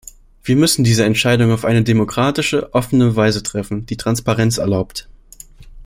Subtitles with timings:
[0.41, 5.07] Wir müssen diese Entscheidung auf eine demokratische, offene Weise treffen, die Transparenz erlaubt.